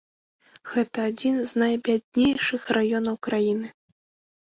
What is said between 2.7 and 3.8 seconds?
раёнаў краіны.